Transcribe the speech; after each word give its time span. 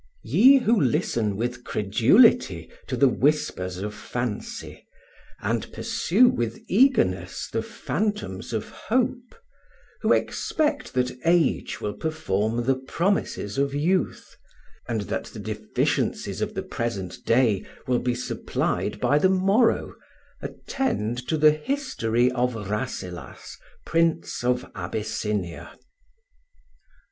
YE 0.23 0.57
who 0.57 0.81
listen 0.81 1.35
with 1.37 1.63
credulity 1.63 2.71
to 2.87 2.97
the 2.97 3.07
whispers 3.07 3.77
of 3.77 3.93
fancy, 3.93 4.87
and 5.43 5.71
pursue 5.71 6.27
with 6.27 6.59
eagerness 6.67 7.47
the 7.53 7.61
phantoms 7.61 8.51
of 8.51 8.69
hope; 8.69 9.35
who 10.01 10.11
expect 10.11 10.95
that 10.95 11.11
age 11.23 11.79
will 11.79 11.93
perform 11.93 12.65
the 12.65 12.73
promises 12.73 13.59
of 13.59 13.75
youth, 13.75 14.35
and 14.87 15.01
that 15.01 15.25
the 15.25 15.39
deficiencies 15.39 16.41
of 16.41 16.55
the 16.55 16.63
present 16.63 17.23
day 17.23 17.63
will 17.85 17.99
be 17.99 18.15
supplied 18.15 18.99
by 18.99 19.19
the 19.19 19.29
morrow, 19.29 19.93
attend 20.41 21.27
to 21.27 21.37
the 21.37 21.51
history 21.51 22.31
of 22.31 22.55
Rasselas, 22.71 23.55
Prince 23.85 24.43
of 24.43 24.65
Abyssinia. 24.73 25.73